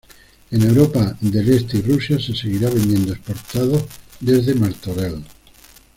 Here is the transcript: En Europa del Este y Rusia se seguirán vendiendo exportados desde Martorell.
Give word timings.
En 0.49 0.59
Europa 0.63 1.15
del 1.21 1.47
Este 1.53 1.77
y 1.77 1.81
Rusia 1.83 2.17
se 2.17 2.35
seguirán 2.35 2.73
vendiendo 2.73 3.13
exportados 3.13 3.83
desde 4.19 4.55
Martorell. 4.55 5.23